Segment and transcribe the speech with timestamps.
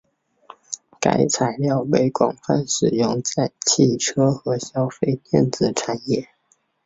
[0.99, 6.27] 该材料被广泛使用在汽车和消费电子产业。